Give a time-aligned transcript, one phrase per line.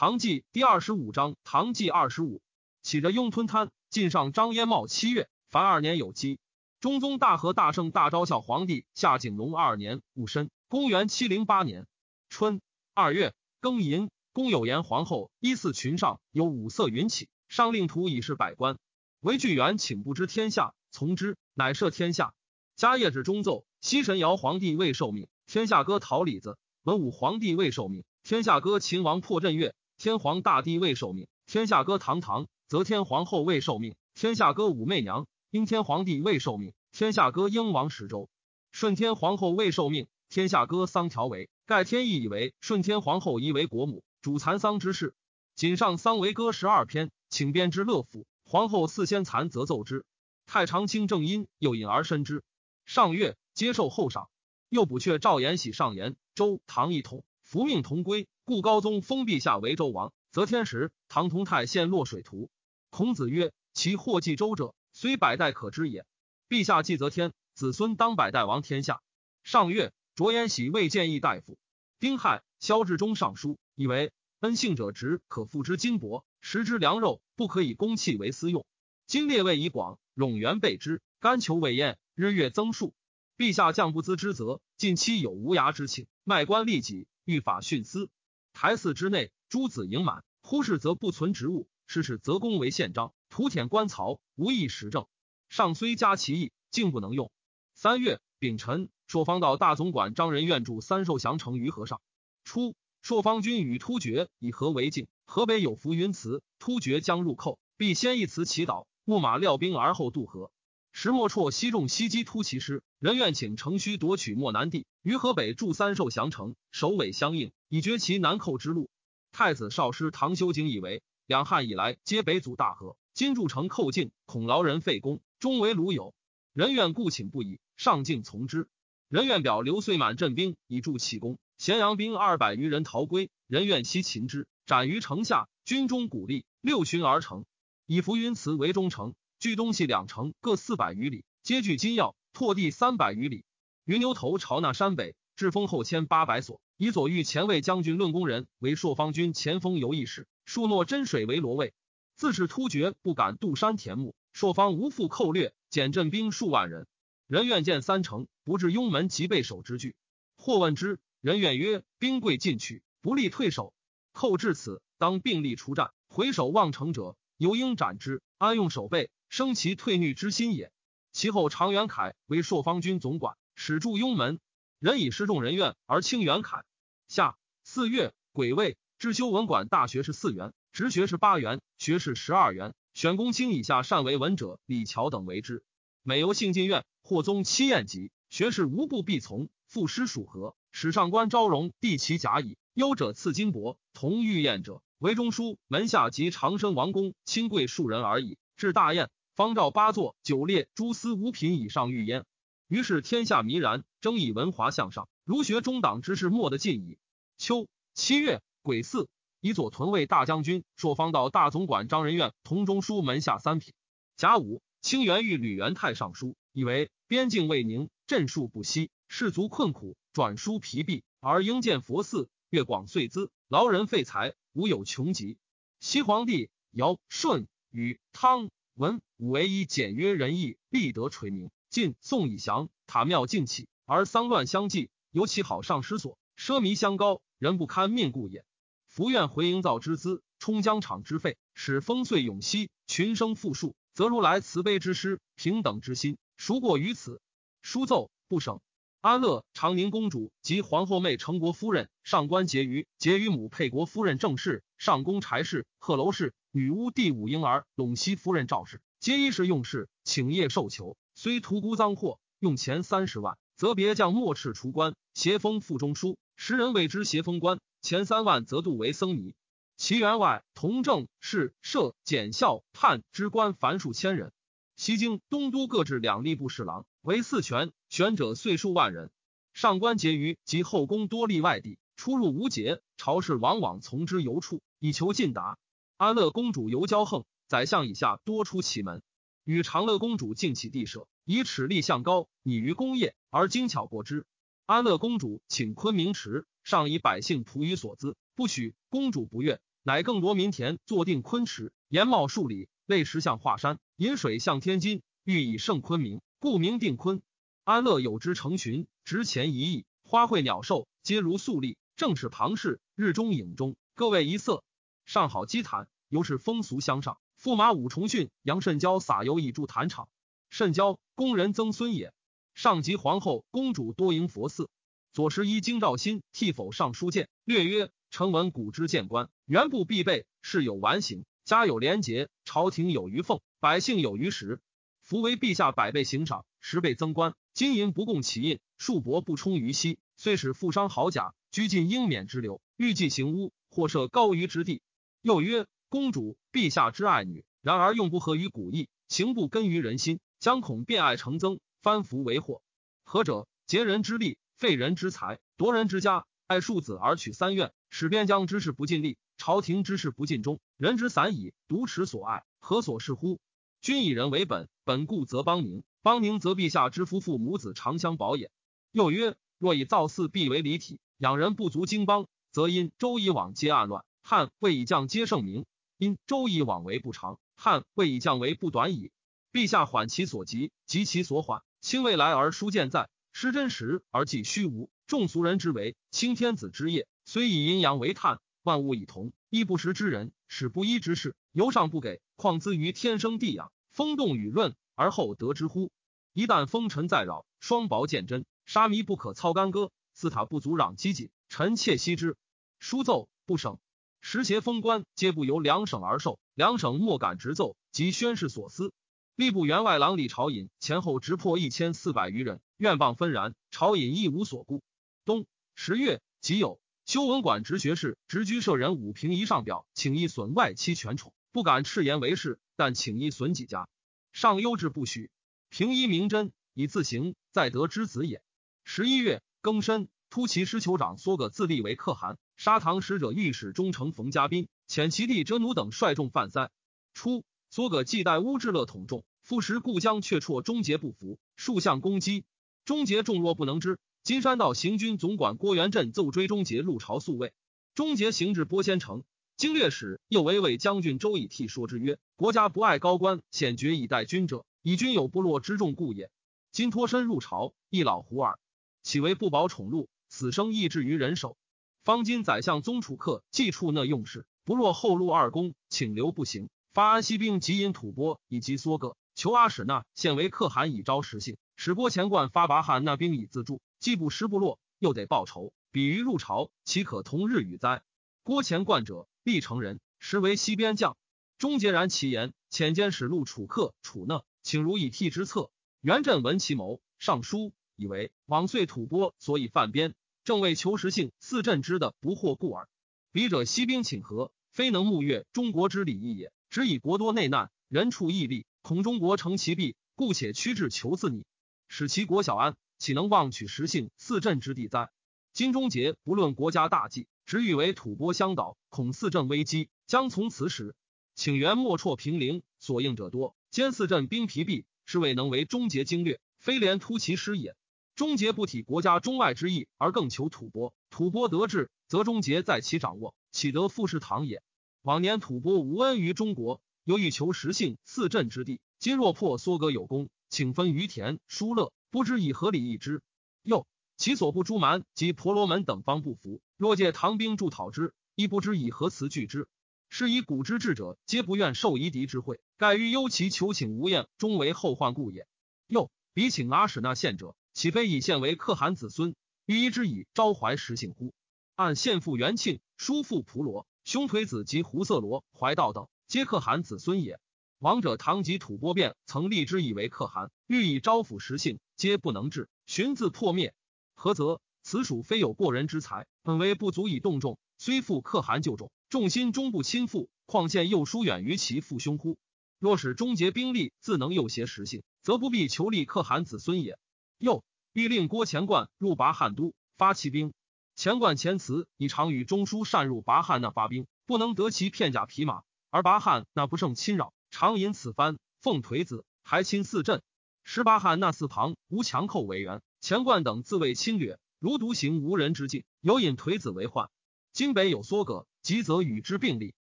[0.00, 2.40] 唐纪第二十五章，唐纪二十五，
[2.80, 6.38] 起着雍吞贪，晋上张烟茂七月，凡二年有基。
[6.80, 11.86] 中宗大和大圣大昭孝皇帝夏景龙二年戊申，公元七零八年
[12.30, 12.62] 春
[12.94, 18.78] 二月庚寅，公有言皇后依次群上有五色云起，上令图以示百官。
[19.20, 22.32] 韦巨源请不知天下，从之，乃赦天下。
[22.74, 26.52] 嘉业至中奏：西神尧皇帝未受命，天下歌桃李子；
[26.84, 29.74] 文武皇帝未受命，天下歌秦王破阵乐。
[30.00, 38.30] 天皇大帝未受命，天下歌堂堂；则天皇后未受命，天下歌武媚娘；应天皇帝未受命，天下歌英王十周；
[38.72, 41.50] 顺天皇后未受命，天下歌桑条为。
[41.66, 45.14] 盖天意以为顺天皇后宜为国母，主蚕桑之事。
[45.54, 48.26] 谨上桑为歌十二篇，请编之乐府。
[48.46, 50.06] 皇后四先蚕，则奏之。
[50.46, 52.42] 太常卿正音又引而申之。
[52.86, 54.30] 上月接受后赏，
[54.70, 58.28] 又补阙赵延喜上言周唐一统，福命同归。
[58.50, 62.50] 故高宗封陛下为周王，则天时唐同泰献洛水图。
[62.90, 66.04] 孔子曰：“其祸继周者，虽百代可知也。
[66.48, 69.02] 陛下继则天，子孙当百代王天下。”
[69.44, 71.58] 上月，卓延喜未建议大夫。
[72.00, 78.66] 丁亥，萧志忠上书，以为恩幸者直，可付之金帛；食之粮肉，不可以公器为私用。
[79.06, 82.94] 今列位以广，冗员备之，甘求未焉，日月增数。
[83.38, 88.10] 陛下降不资之责，近期有无涯之情，卖官利己，欲法徇私。
[88.52, 95.06] 台寺之内，诸子盈满；忽视则不存职务，事事则公为宪章，图舔官曹，无益实政。
[95.48, 97.30] 上虽加其意，竟不能用。
[97.74, 102.00] 三月丙辰，朔方道大总管张仁愿筑三寿祥城于河上。
[102.44, 110.52] 初，朔方军与突厥以河为境，河北有浮云祠，突厥将入寇，必先一祠祈祷，木马料兵而后渡河。
[110.92, 117.52] 石莫绰西众西击突骑师，人愿请城虚夺取漠南地，于河北筑三寿降城，首尾相应。
[117.68, 118.90] 以绝其南寇之路。
[119.30, 126.12] 太子少师唐修景以为，两汉以来皆北阻大河，今筑城寇境，恐劳人费功，终为鲁友。
[126.52, 128.66] 人愿故请不已，上敬从之。
[129.08, 135.48] 人愿表刘遂满镇兵以助其功，咸阳兵二百余人逃归，人愿悉擒之，斩于城下。
[135.64, 137.44] 军中鼓励，六旬而成。
[137.86, 143.46] 以浮云祠为中城，距东西两城各四百余里，皆具金要，拓地三百余里。
[143.86, 146.60] 云牛头朝那山北，至封后千八百所。
[146.76, 151.72] 以左御前卫将军论功人为朔方军前锋游议使，数诺真水为罗卫。
[152.16, 156.86] 自是突厥不敢渡山田木，朔方无复寇掠，减镇兵数万人。
[157.26, 159.96] 人愿见三城，不至雍门即备守之惧。
[160.36, 163.72] 或问之，人愿曰：兵贵进取，不利退守。
[164.12, 165.92] 寇至此，当并力出战。
[166.10, 168.20] 回首望城者，犹应斩之。
[168.36, 170.72] 安用守备，生其退逆之心也。
[171.12, 174.40] 其后常元凯为朔方军总管，使驻雍门。
[174.80, 176.64] 人以失众人怨而轻元凯。
[177.06, 182.74] 下四月，癸未，知修文馆大学士四元，直学士八元，学士十二元。
[182.92, 185.62] 选公卿以下善为文者，李峤等为之。
[186.02, 189.48] 每由幸进院，或宗七宴集，学士无不必从。
[189.68, 192.58] 赋诗属和，史上官昭容，帝其甲乙。
[192.74, 198.36] 优者赐金帛，同御宴者为中书门下及长生王公亲贵数人而已。
[198.56, 199.08] 至大宴，
[199.40, 202.26] 方照八座九列，诸司五品以上御焉。
[202.68, 205.08] 于是天下弥然，争以文华向上。
[205.24, 206.98] 儒学中党之事，莫得尽矣。
[207.38, 209.08] 秋七月癸巳，
[209.40, 213.72] 以左屯卫大将军、朔方道大总管张仁愿同中书门下三品。
[214.14, 225.38] 甲午，清元御吕元泰上书，以为边境未宁，镇戍不息，士卒困苦，转书疲弊，而应建佛寺，越广岁资，劳人费财，无有穷极。
[225.80, 228.50] 西皇帝尧、舜、禹、汤、
[228.80, 231.50] 文武为一简约仁义，必得垂名。
[231.68, 234.88] 晋宋以降，塔庙尽起，而丧乱相继。
[235.10, 238.42] 尤其好上失所，奢靡相高，人不堪命故也。
[238.86, 247.20] 福愿回营造之资，充疆场之费，使丰岁永息，群生富庶，则如来慈悲之师，平等之心，孰过于此？
[247.60, 248.62] 书奏不省。
[249.02, 263.38] 安乐长宁公主及皇后妹成国夫人，上官婕妤，婕妤母沛国夫人郑氏，上宫柴氏、贺楼氏，女巫第五婴儿陇西夫人赵氏，皆衣食用事，请业受囚，虽屠孤赃货，用钱三十万。
[263.54, 267.60] 则别将末赤除官，协封副中书，时人谓之协封官。
[267.82, 269.36] 前三万则度为僧尼。
[269.76, 274.32] 其员外同政事设检校判之官凡数千人。
[274.74, 279.12] 西京东都各置两吏部侍郎，为四权，选者岁数万人。
[279.52, 285.56] 上官婕妤及后宫多立外地，出入无节，朝事往往从之游处，以求进达。
[286.00, 289.02] 安乐公主尤骄横，宰相以下多出其门，
[289.44, 291.06] 与长乐公主竞起地舍。
[291.26, 294.24] 以齿力向高，拟于工业而精巧过之。
[294.64, 298.74] 安乐公主请昆明池，上以百姓仆于所资，不许。
[298.88, 307.20] 公主不悦，乃更夺民田，坐定昆池，岩茂数里，类石像华山，引水向天津，欲以胜昆明，故名定昆。
[307.62, 314.64] 安乐有之成群，值钱一亿，花卉鸟兽皆如素丽，正是庞氏，日中影中，各为一色。
[315.10, 317.18] 上好积坛，犹是风俗相上。
[317.42, 320.08] 驸马武重训，杨慎交撒油以助坛场。
[320.50, 322.14] 慎交，宫人曾孙也。
[322.54, 324.70] 上及皇后、公主多迎佛寺。
[325.12, 334.60] 左拾遗京兆新替否上书谏，略曰：臣闻古之谏官，原不必备，事有完形，家有廉洁，朝廷有余俸，百姓有余食。
[335.00, 344.80] 夫为陛下百倍行赏，十倍增官，金银不共其印，数帛不充于息，遂使富商豪贾居尽应免之流，欲计行污，或设高于之地。
[345.22, 352.62] 又曰：公主，陛下之爱女，然而用不合于古意，情不根于人心，将恐变爱成增，翻福为祸。
[353.04, 353.46] 何者？
[353.66, 354.38] 劫人之力。
[354.56, 360.60] 废人之财，夺人之家，爱庶子而取三院，使边疆之事不尽力，朝廷之事不尽忠。
[360.76, 363.40] 人之散矣，独持所爱，何所是乎？
[363.80, 368.50] 君以人为本，本固则邦宁，邦宁则陛下之夫妇母子长相保也。
[368.92, 375.66] 又曰：若以造寺必为离体，养人不足经邦，则因周以往皆暗乱，汉魏以降皆盛名。
[375.98, 379.10] 因周以往为不长，汉魏以降为不短矣。
[379.52, 383.10] 陛下缓其所急，急其所缓，亲未来而书见在。
[383.32, 389.32] 失真实而寄虚无，众俗人之为清天子之业，虽以阴阳为叹，万物以同。
[389.50, 395.90] 一不食之人，使不衣之事，由上不给，况兹于天生地养，风动雨润而后得之乎？
[396.32, 401.30] 一旦风尘再扰，双薄见真，沙弥不可操干戈，四塔不足攘积谨。
[401.48, 402.36] 臣妾惜之。
[402.78, 403.78] 书奏不省，
[404.20, 408.92] 时协封官皆不由两省而受，两省莫敢直奏及宣示所思。
[409.36, 412.60] 吏部员外郎李朝隐前后直破一千四百余人。
[412.76, 414.82] 愿谤纷然，朝隐亦无所顾。
[415.24, 423.88] 冬十月己酉，修文馆直学士、直居舍人武平仪上表，请一损外戚权宠，不敢赤言为事，但请一损几家。
[424.32, 425.30] 上优质不许。
[425.70, 428.42] 平一明真，以自行，再得之子也。
[428.84, 436.70] 十一月庚申，突骑师酋长梭葛自立为可汗，沙唐使者御史中丞冯家宾遣其弟哲奴等率众犯塞。
[437.14, 437.42] 初，
[437.72, 442.44] 梭葛继代乌质勒统众，复时故将却绰终结不服，数项攻击。
[442.84, 447.54] 终结众若不能知，金山道行军总管郭元振奏追终结入朝宿卫。
[447.94, 449.24] 终结行至波仙城，
[449.56, 456.30] 经略使又为魏将军周以替说之曰：“国家不爱高官显爵以待君者，以君有部落之众故也。
[456.72, 458.58] 今脱身入朝，一老胡耳，
[459.02, 461.56] 岂为不保宠禄，死生亦至于人手？
[462.02, 466.70] 方今宰相宗楚客既处那用事，不若后路二公，请留不行。
[466.94, 478.02] 发安西兵即引吐蕃以及梭葛，求阿史那现为可汗以招实性。”使郭前冠发拔汉那兵以自助，既不失部落，又得报仇，比于入朝，岂可同日语哉？
[478.42, 481.16] 郭前冠者，历城人，实为西边将。
[481.58, 485.70] 终结然其言，遣监使路楚客、楚讷，请如以替之策。
[486.00, 490.14] 元振闻其谋，上书以为往岁吐蕃所以犯边，
[490.50, 492.88] 正为求实性，四镇之的不惑故耳。
[493.30, 496.52] 彼者西兵请和，非能沐月中国之礼义也。
[496.70, 501.44] 只以国多内难，人处异利，恐中国成其弊，故且屈至求自拟。
[501.86, 505.12] 使其国小安，岂能妄取实性四镇之地哉？
[505.52, 510.96] 金钟杰不论国家大计，只欲为吐蕃相导，恐四镇危机，将从此始。
[511.36, 517.76] 请元莫辍平陵，所应者多，兼四镇兵疲弊，是未能为终结经略，非连突其师也。
[518.20, 524.62] 终结不体国家中外之意，而更求吐蕃，吐蕃得志，则终结在其掌握，岂得复是唐也？
[525.00, 530.28] 往年吐蕃无恩于中国，犹欲求实性四镇之地，今若破梭格有功。
[530.50, 533.22] 请分于田疏勒，不知以何礼易之。
[533.62, 533.86] 又
[534.18, 539.66] 其所不诸蛮及婆罗门等方不服，若借唐兵助讨之，亦不知以何辞拒之。
[540.10, 545.46] 是以古之智者，皆不愿受夷狄之惠，盖欲忧其求请无厌，终为后患故也。
[545.86, 549.34] 又彼请阿史那献者，岂非以献为可汗子孙，
[549.66, 551.32] 欲依之以昭怀实性乎？
[551.76, 557.38] 按献父元庆、叔父蒲罗、兄颓子及胡色罗、怀道等，皆可汗子孙也。
[557.78, 563.74] 王者唐及吐蕃变，曾立之以为可汗，欲以招抚实性，皆不能治，寻自破灭。
[564.14, 564.60] 何则？
[564.82, 572.38] 此属非有过人之才，本为不足以动众，虽复可汗就众，众心终不亲附，况见又疏远于其父兄乎？
[572.78, 576.98] 若使终结兵力，自能诱挟实性，则不必求立可汗子孙也。
[577.40, 580.52] 又欲令郭前冠入拔汉都，发骑兵。
[580.94, 587.32] 前冠前辞以常与中书擅入拔汉那发兵，不能得其片甲匹马，而拔汉那不胜侵扰。
[587.50, 590.22] 常引此番，奉颓子，还侵四镇。
[590.64, 597.08] 十八汉那四旁无强寇为援，钱冠等自卫侵略，如独行无人之境，有引颓子为患。
[597.54, 599.74] 京北有梭葛，急则与之并立，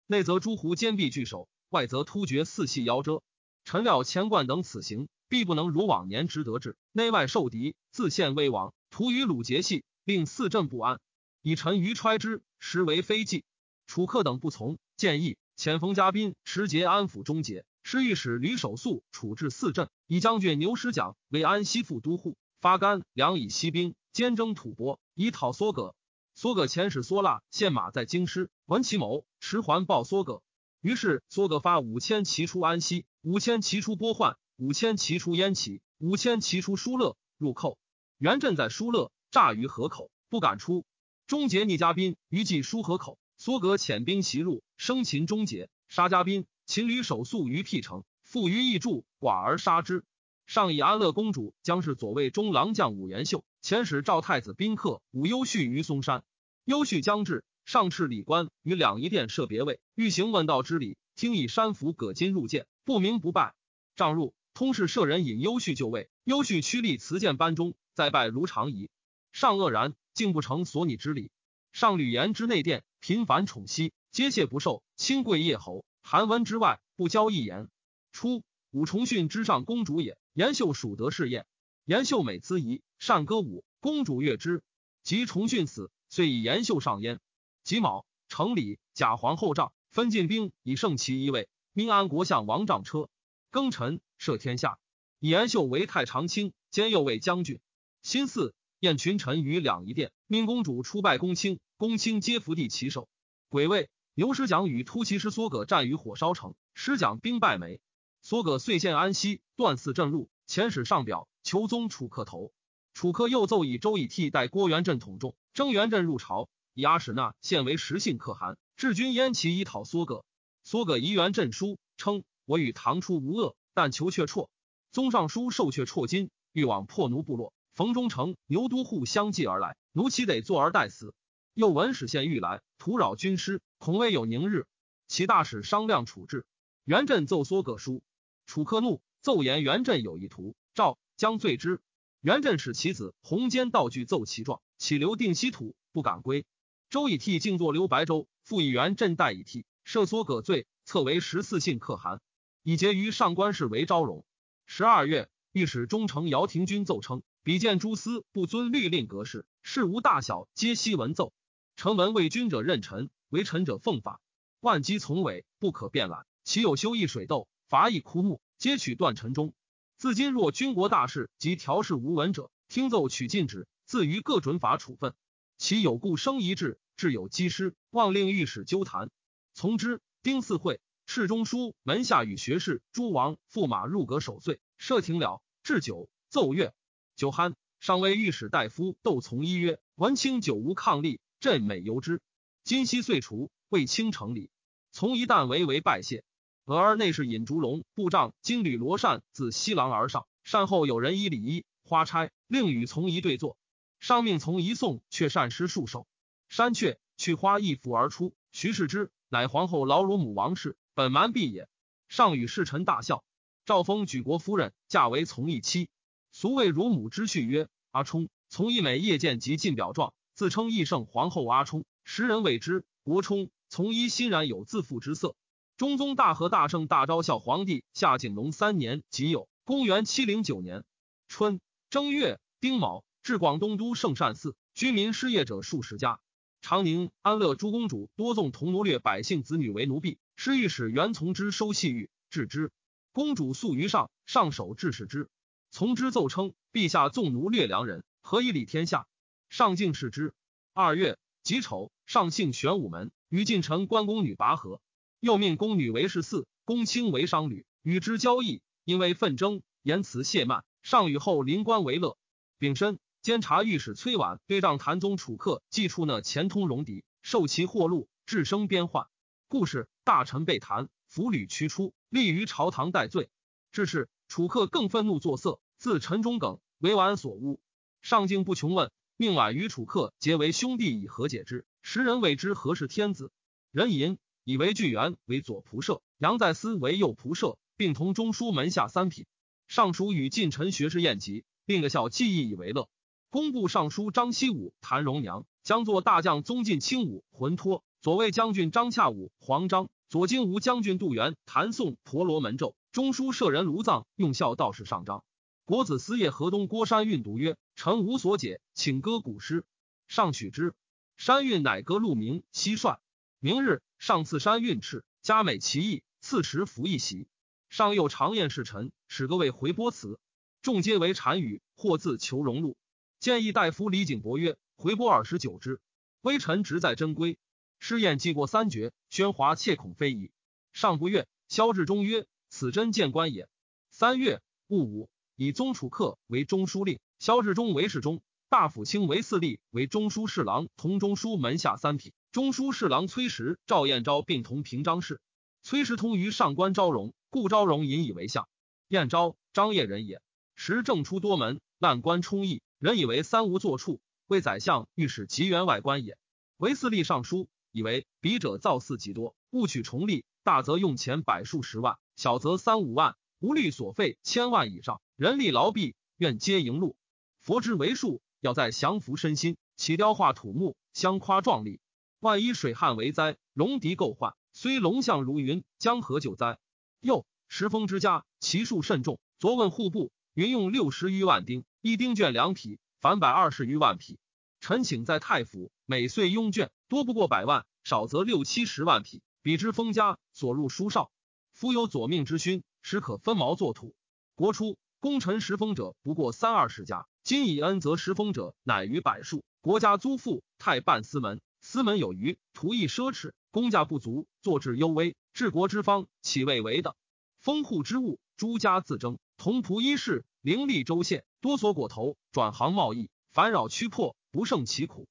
[0.07, 3.23] 内则诸胡坚壁拒守，外则突厥四系夭折。
[3.65, 11.01] 臣料钱冠等此行，必不能如往年之得志，内外受敌，自陷危亡，徒与鲁结系，令四镇不安。
[11.43, 13.45] 以臣于揣之，实为非计。
[13.87, 25.95] 楚客等不从，建议遣冯家宾持节安抚中节，师御史吕守素处置四镇，以将军牛师奖为安西副都护，发干粮以息兵，兼征吐蕃，以讨梭葛。
[26.37, 30.43] 梭葛遣使梭腊献马在京师，闻其谋，持环报梭葛。
[30.81, 37.77] 于是梭葛发五千骑出安西，五千骑出波换，五千骑出燕齐，五千骑出疏勒入寇。
[38.17, 40.87] 元镇在疏勒，诈于河口，不敢出。
[41.27, 46.47] 终结逆嘉宾于济疏河口，梭葛遣兵袭入，生擒终结，杀嘉宾。
[46.65, 50.05] 秦吕守宿于辟城，复于义助寡而杀之。
[50.47, 56.25] 上以安乐公主将是左卫中郎将武延秀，遣使赵太子宾客武攸绪于嵩山。
[56.65, 60.97] 攸绪将至，上敕礼官于两仪殿设别位，欲行问道之礼。
[61.15, 63.55] 听以山府葛金入见，不明不拜。
[63.97, 68.89] 帐入，通事舍人引攸绪就位，攸绪屈立辞见班中，再拜如常仪。
[69.31, 71.31] 上愕然，竟不成所拟之礼。
[71.73, 74.83] 上吕言之内殿频繁宠惜，皆谢不受。
[74.97, 77.69] 亲贵叶侯，韩文之外不交一言。
[78.13, 80.17] 初，武重训之上公主也。
[80.33, 81.45] 延秀属得侍宴，
[81.85, 84.63] 延秀美姿仪，善歌舞，公主悦之。
[85.03, 87.21] 及重训死，遂以延秀上焉。
[87.63, 91.47] 己卯，成礼，假皇后帐，分进兵以胜其一位。
[91.75, 93.11] 命安国相王帐车。
[93.53, 94.79] 庚辰，赦天下，
[95.19, 97.61] 以延秀为太常卿，兼右卫将军。
[98.03, 103.09] 辛巳，宴群臣于两仪殿，命公主出拜公卿，公卿皆伏地起手。
[103.49, 107.81] 癸未，牛师奖与突骑师梭葛战于火烧城，师奖兵败没。
[108.25, 110.29] 梭葛遂陷安西，断四镇路。
[110.49, 112.53] 遣使上表求宗楚客头。
[112.95, 120.25] 楚客又奏以周以替代郭元振统众，征元振入朝，以阿史那现为实信可汗，治军燕齐以讨梭葛。
[120.65, 124.49] 梭葛移元振书称：“我与唐初无恶，但求却绰。
[124.91, 127.53] 宗尚书受却绰金，欲往破奴部落。
[127.75, 131.13] 冯忠诚、牛都护相继而来，奴岂得坐而待死？
[131.53, 134.65] 又闻使县欲来，徒扰军师，恐未有宁日。
[135.09, 136.47] 其大使商量处置。
[136.85, 138.03] 元振奏梭葛书。”
[138.47, 141.83] 楚客怒，奏言元振有一图，赵将罪之。
[142.23, 146.47] 元振使其子弘坚道具奏其状，岂留定西土，不敢归。
[146.89, 152.23] 周以替静坐留白州，复以元振代以替，赦缩葛罪，册为十四姓可汗，
[152.69, 154.25] 以结于上官氏为昭容。
[154.67, 161.33] 十二月，御史中丞姚廷君奏称，比见诸司不遵律令格式，事无大小皆悉闻奏。
[161.77, 164.21] 臣闻为君者任臣，为臣者奉法，
[164.59, 166.27] 万机从尾，不可变懒。
[166.43, 167.47] 岂有修一水斗？
[167.69, 169.55] 伐一枯木，皆取断臣中。
[169.97, 175.15] 自今若军国大事及调事无闻者，听奏取禁止，自于各准法处分。
[175.57, 179.09] 其有故生疑志，志有积失，望令御史纠谈，
[179.55, 180.01] 从之。
[180.23, 186.75] 丁巳会，侍中书门下与学士诸王驸马入阁守岁，设停了，置酒奏乐。
[187.15, 192.21] 酒酣，上谓御史大夫窦从一曰：“文卿久无抗力，朕美由之。
[192.65, 194.51] 今夕岁除，为卿成礼。
[194.91, 196.25] 从一旦唯为拜谢。”
[196.67, 203.57] 俄而内侍尹烛龙部帐金缕罗扇自西廊而上，善后有人衣礼衣花钗，令与从一对坐。
[204.01, 206.09] 上命从一送却善诗数首。
[206.49, 208.35] 山阙去花一拂而出。
[208.51, 211.69] 徐氏之乃皇后老乳母王氏，本蛮婢也。
[212.09, 213.23] 上与侍臣大笑。
[213.67, 215.91] 赵封举国夫人嫁为从一妻，
[216.33, 218.31] 俗谓乳母之婿曰阿冲。
[218.49, 221.85] 从一美夜见及进表状，自称义圣皇后阿冲。
[222.03, 223.51] 时人谓之国冲。
[223.69, 225.37] 从一欣然有自负之色。
[225.77, 230.83] 中宗大和大圣大昭孝皇帝夏景龙三年己酉，公元七零九年
[231.29, 231.61] 春
[231.91, 236.21] 正月丁卯，至广东都圣善寺，居民失业者数十家。
[236.63, 242.71] 长宁安乐诸公主多纵同奴掠百姓子女为奴婢，师御史袁从之收细狱置之。
[243.13, 245.31] 公主诉于上，上首致使之。
[245.71, 249.07] 从之奏称：陛下纵奴掠良人，何以理天下？
[249.49, 250.35] 上敬视之。
[250.75, 254.83] 二月己丑，上幸玄武门，与晋城关公女拔河。
[255.21, 258.61] 又命宫女为侍四，公卿为商旅，与之交易。
[258.85, 260.65] 因为纷争，言辞懈慢。
[260.83, 262.19] 上与后临官为乐。
[262.59, 269.07] 丙申，监察御史崔婉对仗谭宗楚客，既出那钱通戎狄，受其货禄，致生边患。
[269.49, 273.31] 故事大臣被弹，俘虏驱出，立于朝堂待罪。
[273.71, 277.61] 至是，楚客更愤怒作色，自陈中耿为婉所诬。
[278.03, 281.65] 上敬不穷问，命婉与楚客结为兄弟，以和解之。
[281.83, 283.31] 时人谓之何氏天子？
[283.71, 284.19] 人吟。
[284.49, 289.27] 以为巨源为左仆射，杨在思为右仆射，并同中书门下三品。
[289.67, 292.89] 尚书与近臣学士宴集，并个笑记忆以为乐。
[293.29, 305.25] 工部尚书张希武、谭荣娘将作大将宗进轻武浑脱，左卫将军张洽武黄章，左金吾将军杜元谭宋婆罗门咒，中书舍人卢藏用孝道士上章。
[305.65, 309.65] 国子司业河东郭山运读曰：“臣无所解，请歌古诗。”
[310.07, 310.75] 上取之。
[311.17, 312.99] 山运乃歌鹿鸣蟋蟀。
[313.41, 317.27] 明日上赐山运敕，佳美其意，赐食服一席。
[317.69, 320.21] 上又常宴侍臣，使各位回波词，
[320.63, 322.77] 众皆为单语，或自求荣禄。
[323.19, 325.81] 建议大夫李景伯曰：“回波二十九之，
[326.21, 327.39] 微臣直在真归。”
[327.79, 330.33] 诗宴既过三绝，喧哗切恐非矣。
[330.73, 331.27] 上不悦。
[331.49, 333.49] 萧志忠曰：“此真见官也。”
[333.91, 342.13] 三月戊午，以宗楚客为中书令，萧志忠为侍中，大府卿为四吏，为中书侍郎同中书门下三品。
[342.33, 345.21] 中书侍郎崔实、赵彦昭并同平章事。
[345.63, 348.49] 崔实通于上官昭容，故昭容引以为相。
[348.89, 350.21] 彦昭，张掖人也。
[350.57, 356.19] 时政出多门，滥官充溢，人以为三无坐处，为宰相御史及员外官也。
[356.57, 357.49] 为四吏尚书。
[357.77, 366.97] 以为笔者造寺极多，务取重利，大则用钱百数十万，小则三五万，无虑所费千万以上，人力劳弊，愿皆迎路。
[367.43, 371.79] 佛之为术，要在降服身心，起雕画土木，相夸壮丽。
[372.19, 376.59] 万一水旱为灾，戎狄构患，虽龙象如云，江河救灾。
[377.01, 379.21] 又石峰之家，其数甚众。
[379.39, 384.19] 昨问户部，云用六十余万丁，一丁卷两匹，凡百二十余万匹。
[384.61, 386.73] 臣请在太府，每岁拥卷。
[386.89, 389.23] 多不过百万，少则六七十万匹。
[389.41, 391.13] 比之封家所入书少，
[391.53, 393.95] 夫有左命之勋，实可分毛作土。
[394.35, 399.45] 国初功臣食封者不过三二十家，今以恩泽食封者乃逾百数。
[399.61, 406.97] 国家租赋，太办司门，司门有余，图役奢侈，公家不足，坐治幽微，治国之方岂未为的？
[407.39, 415.07] 封户之物，诸家自争，同仆衣饰，凌厉州县，多所裹头，转行贸易，烦扰驱迫，不胜其苦。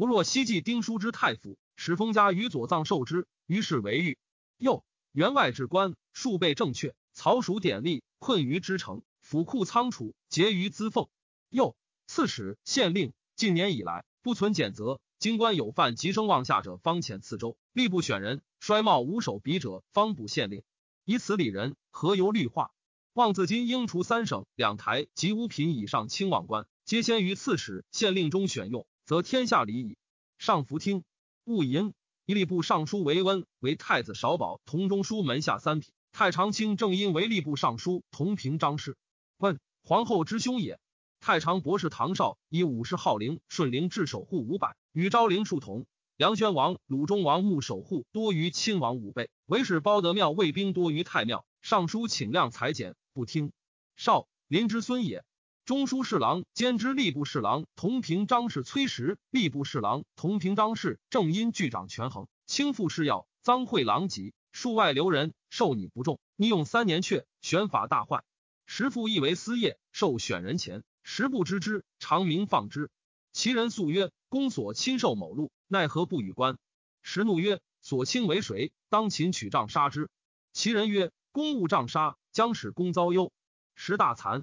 [0.00, 4.16] 不若西晋丁书之太傅，使封家于左藏受之，于是为御。
[4.56, 11.10] 又员外之官，数倍正确，曹属典吏，困于之城，府库仓储，结于资俸。
[11.50, 20.62] 又刺史、县令，近年以来不存检责，京官有犯急声望下者，方遣次州，吏部选人，衰茂无手笔者，方补县令。
[21.04, 22.72] 以此理人，何由律化？
[23.12, 28.86] 望自今应除三省两台及五品以上清望官，皆先于刺史、县令中选用。
[29.06, 29.96] 则天下礼矣。
[30.40, 31.04] 上福听，
[31.44, 31.92] 勿淫。
[32.24, 35.92] 以吏部尚书韦温为太子少保同中书门下三品。
[36.12, 38.96] 太常卿正因为吏部尚书同平章事。
[39.36, 40.80] 问皇后之兄也。
[41.20, 45.84] 太常博士唐绍以武士号陵顺陵至守护五百，与昭陵数同。
[46.16, 49.28] 梁宣王、鲁中王墓守护多于亲王五倍。
[49.44, 51.44] 为使包德庙卫兵多于太庙。
[51.60, 53.52] 尚书请量裁减，不听。
[53.94, 55.22] 少林之孙也。
[55.70, 68.24] 中书侍郎兼之吏部侍郎同平章事崔实，吏部侍郎同平章事正因具掌权衡，轻负事要，赃贿狼藉，数外留人，受你不重，逆用三年阙，选法大坏。
[68.66, 72.90] 时复亦为私业，受选人钱，时不知之，常明放之。
[73.32, 76.58] 其人诉曰：“公所亲受某禄，奈何不与官？”
[77.00, 78.72] 时怒曰：“所亲为谁？
[78.88, 80.10] 当擒取杖杀之。”
[80.52, 83.30] 其人曰：“公务杖杀，将使公遭忧。”
[83.76, 84.42] 时大惭。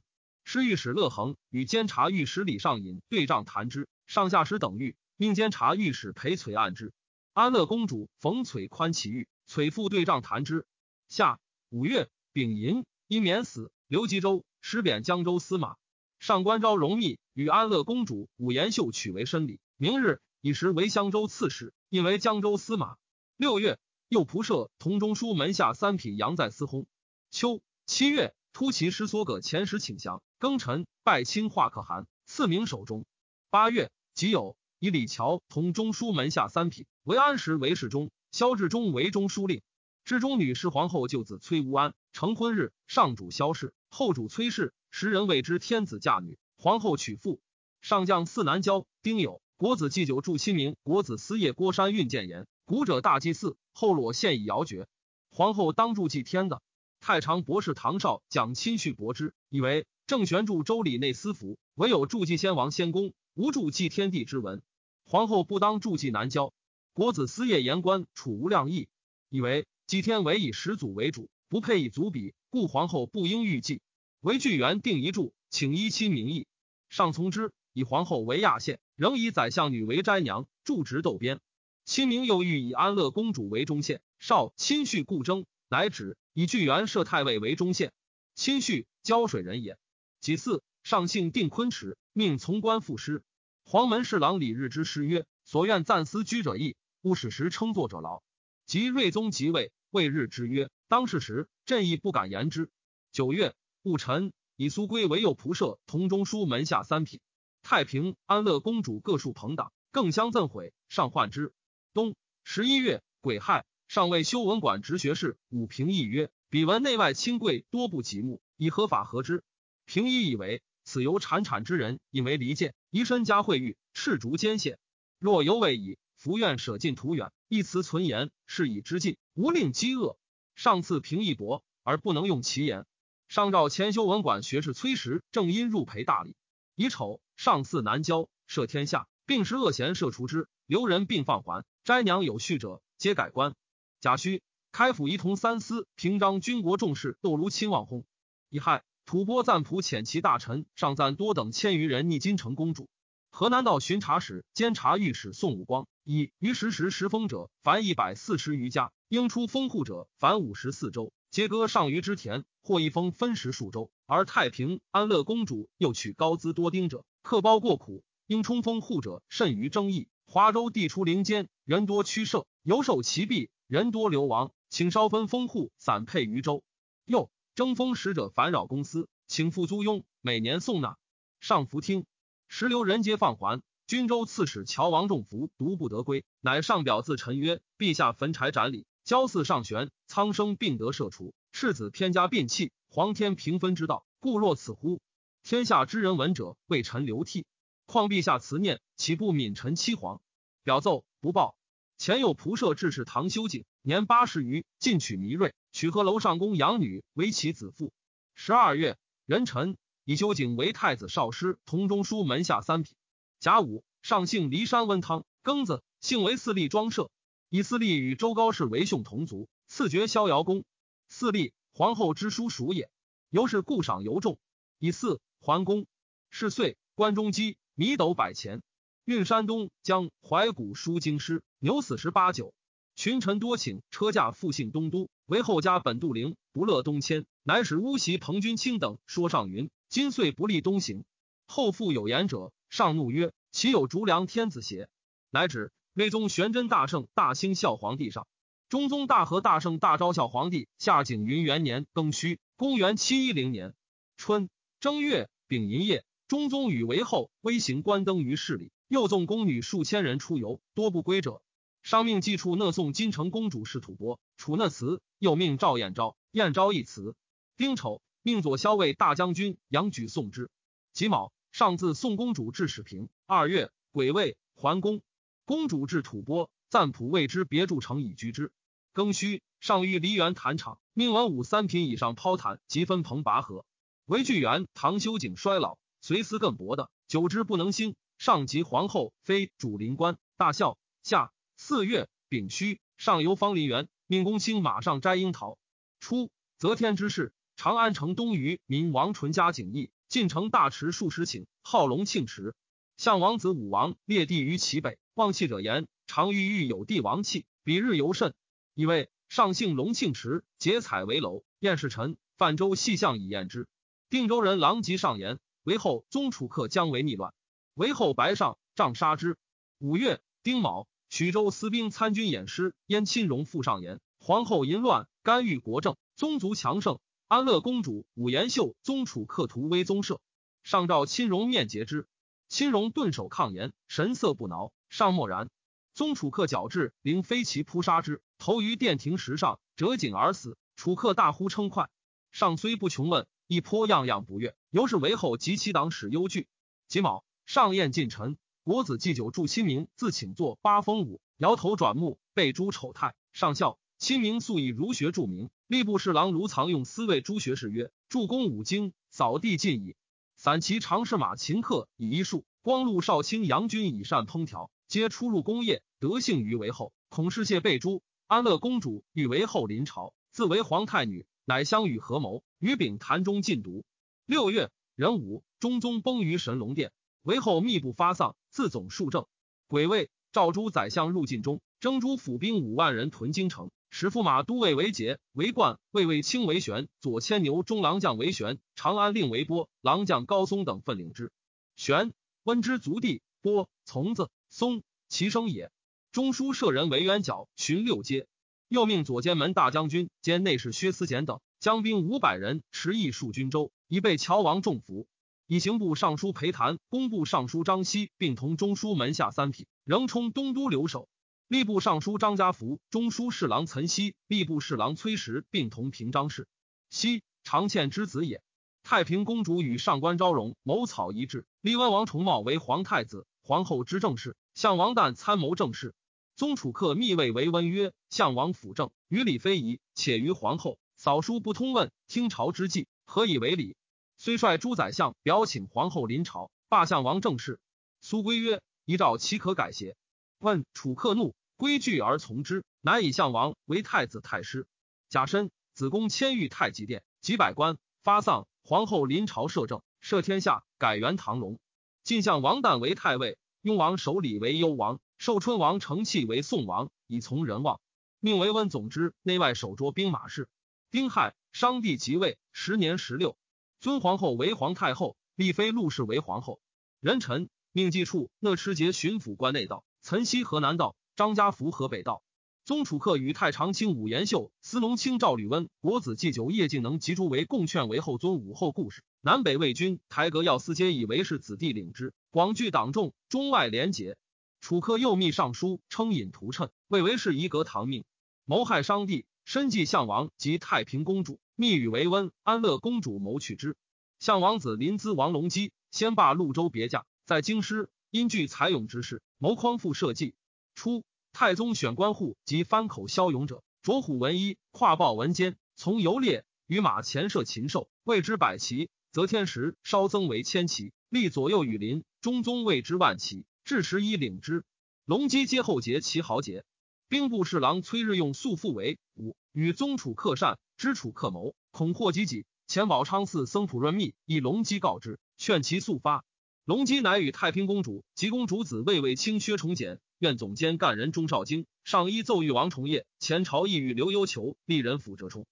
[0.49, 6.93] 师御史乐衡与监察御史李尚隐对仗谈之，上下史等谕，命监察御史裴璀案之。
[7.33, 10.65] 安乐公主冯璀宽其狱，璀复对仗谈之。
[11.09, 13.73] 下五月丙寅，因免死。
[13.87, 15.75] 刘吉州师贬江州司马。
[16.17, 19.59] 上官昭容密与安乐公主武延秀娶为申礼。
[19.75, 22.95] 明日以时为襄州刺史，因为江州司马。
[23.35, 26.85] 六月右仆射同中书门下三品杨在司薨。
[27.31, 28.33] 秋七月。
[28.53, 33.05] 突骑师梭葛前时请降，庚辰拜清化可汗，赐名守中。
[33.49, 39.63] 八月己酉，以李峤同中书门下三品，为安时为侍中，萧志忠为中书令。
[40.05, 46.37] 至忠女侍皇后舅子崔无安成婚日，上主萧氏，后主崔氏，时人谓之天子嫁女。
[46.59, 47.41] 皇后娶妇，
[47.81, 54.87] 上将四南郊丁酉，国子祭酒祝亲明，国子司业郭山运谏言，古者大祭祀，后裸献以遥绝。
[55.31, 56.61] 皇后当祝祭天的。
[56.99, 64.61] 太常博士唐绍讲亲叙博之，以为郑玄著周礼内司服，唯有助祭先王先公，无助祭天地之文。
[65.03, 66.53] 皇后不当助祭南郊。
[66.93, 68.87] 国子司业言官楚无量义，
[69.27, 73.81] 以为祭天唯以始祖为主，不配以祖比，故皇后不应御祭。
[74.21, 76.47] 为巨源定一柱，请依亲名义，
[76.87, 77.51] 上从之。
[77.73, 81.41] 以皇后为亚县，仍以宰相女为斋娘，驻职斗边。
[81.83, 86.17] 亲明又欲以安乐公主为中县，少亲叙故争，乃止。
[86.31, 87.91] 以巨源设太尉为中县，
[88.35, 89.77] 亲叙胶水人也。
[90.19, 93.23] 己巳，上姓定昆池，命从官赋诗。
[93.63, 98.23] 黄门侍郎李日之诗曰：“所愿暂思居者易，勿使时称作者劳。
[98.65, 102.69] 即睿宗即位，谓日之曰：“当世时，朕亦不敢言之。”
[103.11, 107.19] 九月，戊辰，以苏归为右仆射、同中书门下三品。
[107.61, 111.53] 太平、安乐公主各数朋党，更相赠毁，上患之。
[111.93, 119.43] 冬十一月，癸亥，上谓修文馆直学士武平义曰：“彼闻内外亲贵多不及目，以合法合之。”
[119.87, 124.79] 平一以为此由产产之人，引为离间，疑身加惠誉，赤足奸险。
[125.17, 130.17] 若犹未已，福愿舍近图远，一词存言，是以之尽，无令饥饿。
[130.55, 132.85] 上赐平义薄，而不能用其言。
[133.29, 136.35] 上诏前修文馆学士崔实，正因入陪大礼。
[136.75, 141.63] 乙丑，上巳南郊，赦天下，并时恶贤赦除之，留人并放还。
[141.85, 143.55] 斋娘有序者，皆改官。
[144.01, 144.41] 甲戌，
[144.73, 148.03] 开府仪同三司平章军国重事窦卢亲望薨。
[148.49, 152.89] 乙亥，吐蕃赞普遣其大臣上赞多等千余人逆金城公主。
[153.29, 161.13] 河南道巡查使、监察御史宋武光以于时时时封者，凡一百四十余家；应出封户者，凡五十四州。
[161.31, 163.89] 皆割上虞之田，或一封分食数州。
[164.07, 170.09] 而太平、安乐公主又取高资多丁者，客包过苦，应冲封户者甚于争议。
[170.25, 176.61] 华州地出林间，人多驱射，犹受其弊，人多流亡，请稍分封户，散配于州。
[177.05, 180.95] 又征封使者烦扰公司，请付租庸，每年送纳。
[181.39, 182.05] 上服听。
[182.47, 191.33] 时留人皆放还，军州刺史乔王仲福独不得归，乃上表自陈曰：“陛下焚柴斩礼，交祀上玄，苍生并得赦除。
[191.51, 195.01] 世子偏加摒弃，皇天平分之道，故若此乎？
[195.41, 197.47] 天下之人闻者，为臣流涕。
[197.87, 200.21] 况陛下慈念，岂不悯臣欺皇？
[200.63, 201.57] 表奏不报。
[201.97, 207.93] 前有仆射致仕唐修景，年八十余，进取弥锐，取贺楼上宫养女为其子妇。
[208.33, 209.77] 十二月，壬辰。
[210.05, 212.95] 以修景为太子少师，同中书门下三品。
[213.39, 217.11] 甲午，上姓骊山温汤庚子，姓为四立庄社。
[217.49, 220.65] 以四立与周高氏为兄同族，赐爵逍遥公。
[221.09, 222.89] 四立皇后之叔属也，
[223.29, 224.39] 由是故赏尤重。
[224.79, 225.85] 以四桓公。
[226.31, 228.63] 是岁，关中饥，米斗百钱。
[229.05, 232.55] 运山东将怀古书京师，牛死十八九。
[232.97, 239.69] 群臣多请车驾复幸东都，为后家本杜陵不乐东迁，乃使乌袭彭君卿等说上云。
[239.87, 241.05] 今岁不利东行，
[241.45, 244.89] 后复有言者，上怒曰：“岂有逐良天子邪？”
[245.29, 248.25] 乃指睿宗玄真大圣大兴孝皇帝上，
[248.67, 253.75] 中宗大和大圣大昭孝皇帝下景云元年庚戌，公元七一零年
[254.17, 261.43] 春正月丙寅夜，中宗与为后微行关灯于市里，又纵宫女数千人出游，多不归者。
[261.87, 267.15] 上命祭处讷送金城公主是吐蕃，处讷辞，又命赵彦昭，彦昭一辞。
[267.55, 268.01] 丁丑。
[268.21, 270.51] 命左骁卫大将军杨举送之。
[270.91, 273.07] 己卯，上自宋公主至始平。
[273.25, 275.01] 二月，癸未，桓公。
[275.45, 278.51] 公主至吐蕃，赞普为之别筑城以居之。
[278.93, 283.63] 庚戌，上谕梨园坛场，命文武三品以上抛坛，即分棚拔河。
[284.07, 287.95] 为巨源唐修景衰老，随思更薄的，久之不能兴。
[288.17, 290.77] 上及皇后妃主临官，大笑。
[291.01, 295.57] 下四月丙戌，上游方林园，命公卿马上摘樱桃。
[295.99, 297.33] 初，则天之事。
[297.55, 302.53] 长安城东隅，民王纯家景义，进城大池数十顷，号龙庆池。
[302.95, 308.35] 相王子武王列地于其北，望气者言：常欲欲有帝王气，比日尤甚。
[308.75, 311.43] 以为上姓龙庆池，结彩为楼。
[311.59, 313.67] 燕世臣泛舟细相以验之。
[314.11, 317.33] 定州人狼藉上言，为后宗楚客将为逆乱，
[317.73, 319.37] 为后白上杖杀之。
[319.79, 320.87] 五月丁卯，
[321.17, 326.99] 徐州司兵参军演师燕亲荣复上言：皇后淫乱，干预国政，宗族强盛。
[327.27, 330.21] 安乐公主武延秀宗楚客图威宗社，
[330.61, 332.07] 上诏亲荣面结之，
[332.49, 334.71] 亲荣顿首抗言，神色不挠。
[334.89, 335.49] 上默然。
[335.95, 340.55] 宗楚客矫治，令飞骑扑杀之，投于殿庭石上，折颈而死。
[340.75, 341.89] 楚客大呼称快。
[342.31, 344.55] 上虽不穷问，亦颇样样不悦。
[344.69, 346.47] 由是为后及其党使忧惧。
[346.87, 353.15] 己卯，上宴近臣，国子祭酒祝亲明，自请坐八风舞，摇头转目，被诸丑态。
[353.31, 353.79] 上笑。
[353.97, 359.95] 亲明素以儒学著名，吏部侍郎卢藏用思谓诸学士曰：“助攻五经，扫地尽矣。
[360.35, 366.91] 散骑常侍马秦客以医术，光禄少卿杨军以善烹调，皆出入宫业，德幸于为后。
[367.07, 368.03] 孔氏谢被诛。
[368.27, 373.85] 安乐公主欲为后临朝，自为皇太女，乃相与合谋，与丙坛中禁毒。
[374.25, 379.27] 六月壬午，中宗崩于神龙殿，为后密不发丧，自总数正。
[379.67, 383.69] 癸未，赵诸宰相入晋中，征诸府兵五万人屯京城。
[383.91, 391.31] 使驸马都尉为节为冠，魏卫卿为玄，左牵牛中郎将为玄，长安令为波，郎将高松等分领之。
[391.75, 395.71] 玄温之族弟，波从子松其生也。
[396.11, 398.25] 中书舍人为元角巡六街，
[398.69, 405.07] 又命左监门大将军兼内侍薛思简等将兵五百人持役戍军州，以备乔王重服。
[405.49, 411.07] 以刑部尚书裴谭、工部尚书张熙并同中书门下三品，仍充东都留守。
[411.47, 416.49] 吏部尚书张家福、中书侍郎岑熙、吏部侍郎崔实并同平章事。
[416.89, 418.41] 熙，常倩之子也。
[418.83, 425.95] 太平公主与上官昭容谋草一致，立温王重茂为皇太子，皇后之政事，向王旦参谋政事。
[426.35, 433.77] 宗楚客密谓为温曰：“相王辅政，于礼非宜，且于皇后扫书不通问，听朝之际，何以为礼？”
[434.19, 437.59] 虽率诸宰相表请皇后临朝，罢相王政事。
[438.01, 439.95] 苏归曰：“依诏岂可改邪？”
[440.39, 444.67] 问楚客怒，归惧而从之，乃以相王为太子太师。
[445.07, 448.47] 甲申，子宫迁御太极殿，及百官发丧。
[448.63, 451.59] 皇后临朝摄政，摄天下，改元唐隆。
[452.03, 457.79] 晋相王旦为太尉，雍王守礼为幽王，寿春王承器为宋王，以从人望。
[458.19, 460.49] 命为温总之，内外守捉兵马事。
[460.89, 463.37] 丁亥，商帝即位，时年十六，
[463.79, 466.59] 尊皇后为皇太后，立妃陆氏为皇后。
[466.99, 472.23] 人臣命祭处讷持节巡抚关内道，岑溪河南道，张家福河北道。
[472.65, 479.03] 宗楚客与太常卿武延秀、司农卿赵吕温、国子祭酒叶敬能及诸为共劝为后尊武后故事。
[479.21, 484.17] 南北魏军台阁要司皆以为是子弟领之，广聚党众，中外连结。
[484.59, 488.03] 楚客又密上书称引屠谶，谓为是夷革唐命，
[488.43, 493.77] 谋害商帝，身继项王及太平公主，密与为温、安乐公主谋取之。
[494.19, 500.35] 项王子临淄王隆基先罢潞州别驾，在京师因具才勇之士，谋匡复社稷。
[500.75, 501.05] 初。
[501.31, 508.89] 太宗选官户及藩口骁勇者，着虎文衣，跨豹文肩，从游猎，与马前射禽兽，谓之百骑。
[509.13, 514.65] 则天时稍增为千骑，立左右羽林，中宗谓之万骑，至时以领之。
[515.05, 516.65] 隆基皆后结其豪杰。
[517.09, 522.45] 兵部侍郎崔日用素复为五，与宗楚客善，知楚客谋，恐祸及己。
[522.67, 526.25] 前宝昌寺僧普润密以隆基告之，劝其速发。
[526.65, 530.01] 隆基乃与太平公主及公主子魏卫卿薛崇简。
[530.19, 535.45] 院总监干人钟少京上衣奏谕王崇业，前朝意欲刘幽求立人辅折冲。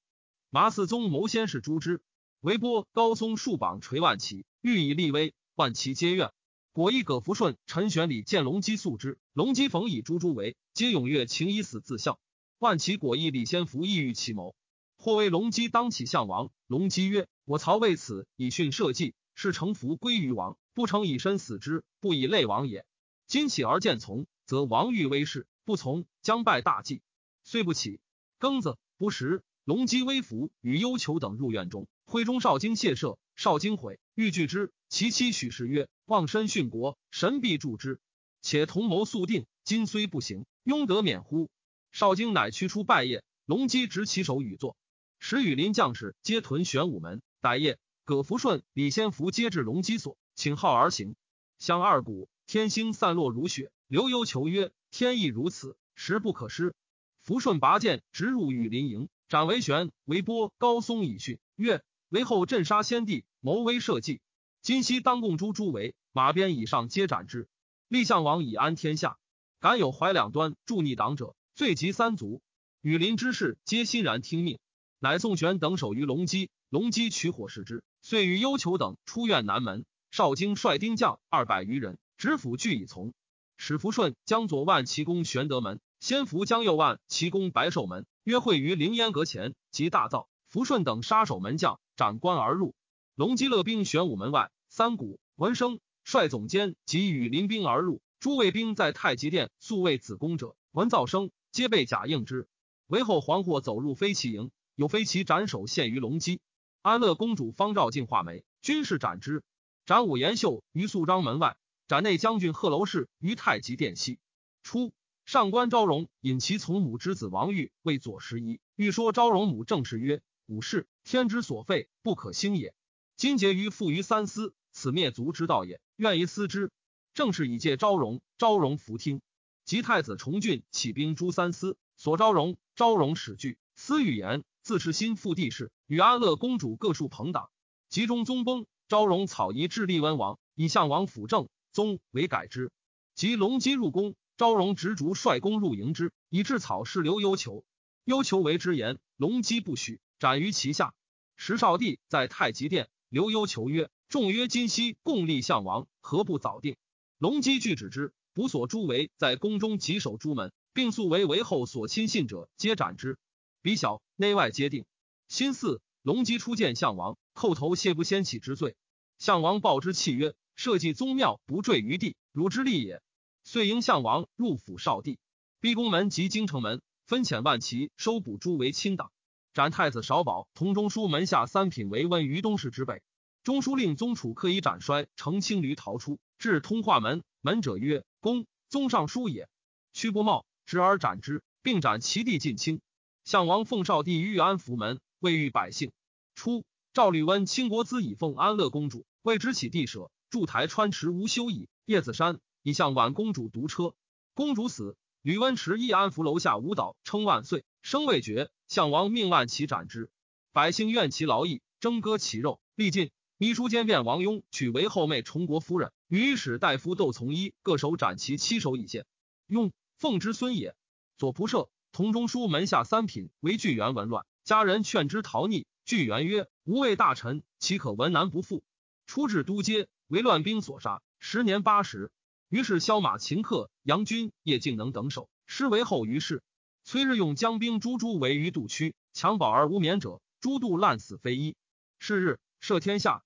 [0.50, 2.02] 麻四宗谋先是诛之。
[2.42, 6.34] 韦波高松数榜垂万骑，欲以立威，万骑皆怨。
[6.74, 12.22] 果一葛福顺、陈玄礼见隆基素之，隆基逢以诛诸为，皆踊跃情以死自效。
[12.58, 14.56] 万骑果意李先福意欲其谋，
[14.96, 16.52] 或为隆基当起相王。
[16.68, 22.86] 隆基曰：“我曹为此以训社稷，是成福归于王，不成以身死之，不以累王也。
[23.28, 27.02] 今起而见从。”则王欲威势不从，将败大计。
[27.44, 28.00] 虽不起，
[28.40, 29.44] 庚子不食。
[29.66, 34.72] 隆基微服与幽求等入院中，徽中少京谢赦，少京悔，欲拒之。
[34.88, 38.00] 其妻许氏曰：“望身殉国，神必助之。
[38.46, 41.50] 且同谋速定，今虽不行，庸得免乎？”
[41.92, 43.24] 少京乃驱出拜谒。
[43.48, 44.78] 隆基执其手与坐。
[45.18, 47.24] 时羽林将士皆屯玄武门。
[47.42, 51.16] 逮夜，葛福顺、李先福皆至隆基所，请号而行。
[51.58, 53.72] 相二鼓，天星散落如雪。
[53.88, 56.76] 刘幽求曰：“天意如此，时不可失。”
[57.24, 61.40] 福顺拔剑直入羽林营，斩为玄、为波、高松以训。
[61.56, 64.22] 曰：“为后镇杀先帝，谋威社稷。
[64.62, 67.48] 今夕当共诛诸为马鞭以上，皆斩之。
[67.88, 69.18] 立项王以安天下。
[69.60, 72.42] 敢有怀两端助逆党者，罪及三族。”
[72.82, 74.60] 羽林之士皆欣然听命，
[75.00, 77.84] 乃宋玄等守于龙基，龙基取火食之。
[78.02, 79.86] 遂与幽求等出院南门。
[80.12, 83.14] 少京率丁将二百余人，执府俱以从。
[83.58, 90.30] 使福顺将左万骑攻玄德门，先福将右万骑攻白寿门，约会于凌烟阁前，即大造。
[90.48, 92.76] 福顺等杀守门将，斩关而入。
[93.16, 98.02] 龙基勒兵玄武门外，三鼓闻声，率总监及羽临兵而入。
[98.20, 102.48] 诸卫兵在太极殿宿卫子宫者，闻噪声，皆被甲应之。
[102.88, 106.40] 为后黄祸走入飞骑营，有飞骑斩首献于隆基。
[106.82, 109.44] 安乐公主方照进画眉，军士斩之。
[109.86, 111.58] 斩武延秀于肃章门外。
[111.88, 114.20] 斩内将军贺楼氏于太极殿西。
[114.64, 114.94] 初，
[115.26, 118.60] 上官昭容引其从母之子王玉为左拾遗。
[118.76, 122.74] 欲说昭容母正事曰：“武士天之所废，不可兴也。
[123.18, 125.80] 今结于父于三思，此灭族之道也。
[125.96, 126.70] 愿以思之。”
[127.16, 129.22] 正是以借昭容，昭容弗听。
[129.64, 133.58] 及太子重俊起兵诛三思，所昭容，昭容始惧。
[133.78, 137.50] 思语言，自是心腹地势，与安乐公主各数朋党。
[137.88, 141.48] 集中宗崩，昭容草夷至立温王，以相王辅政。
[141.72, 142.72] 宗为改之，
[143.16, 147.64] 及隆基入宫，昭容执烛率公入迎之，以致草是留幽求。
[148.04, 150.94] 幽求为之言，隆基不许，斩于其下。
[151.38, 156.76] 时少帝在太极殿，留幽求曰：“众曰今夕共立项王，何不早定？”
[157.18, 158.14] 隆基拒止之。
[158.34, 163.18] 捕所诸为在宫中棘守诸门，并素为为后所亲信者，皆斩之。
[163.62, 164.84] 比小内外皆定。
[165.30, 168.76] 新四隆基初见项王，叩头谢不先起之罪。
[169.20, 173.02] 项王报之契曰：“社稷宗庙不坠于地，汝之利也。”
[173.46, 175.18] 遂迎项王入府少帝，
[175.62, 179.14] 逼宫门及京城门，分遣万骑收捕诸为亲党。
[179.54, 183.02] 斩太子少保同中书门下三品为温于东市之北。
[183.46, 187.24] 中书令宗楚刻以斩衰，乘青驴逃出，至通化门。
[187.42, 189.48] 门者曰：“公宗尚书也。”
[189.94, 192.82] 屈不冒执而斩之，并斩其弟近亲。
[193.24, 195.92] 项王奉少帝御安福门，未遇百姓。
[196.34, 201.70] 初，赵吕温倾国资以奉安乐公主，为之起地舍，筑台川池无休矣。
[201.86, 203.94] 叶子山以向晚公主独车，
[204.34, 208.50] 公主死，吕温持义安福楼下舞蹈，称万岁，声未绝。
[208.68, 210.10] 项王命万骑斩之，
[210.52, 212.60] 百姓怨其劳役，争割其肉。
[212.74, 213.12] 力尽。
[213.38, 219.06] 秘书监变王雍娶为后妹崇国夫人，与使大夫窦从一各手斩其七手以献。
[219.46, 220.74] 雍奉之孙也。
[221.18, 225.68] 左仆射同中书门下三品为巨源文乱，家人劝之逃逆。
[225.84, 228.64] 巨源曰：“吾为大臣，岂可闻难不复？”
[229.06, 232.14] 出至都街，为乱兵所杀，时年八十。
[232.48, 236.42] 于是萧马秦客、杨军、叶敬能等守，失为后于是。
[236.86, 241.58] 崔日用将兵诸诸围于杜区，强保而无免者，诸度烂死非一。
[242.00, 242.40] 是日。
[242.62, 243.24] 赦天下，